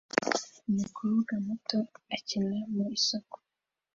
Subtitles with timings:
[0.69, 1.79] Umukobwa muto
[2.15, 3.35] akina mu isoko